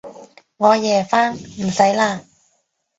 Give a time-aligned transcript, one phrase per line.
[0.57, 2.23] 我夜返，唔使喇